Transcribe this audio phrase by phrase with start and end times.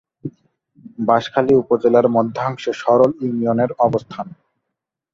[0.99, 4.27] বাঁশখালী উপজেলার মধ্যাংশে সরল ইউনিয়নের অবস্থান।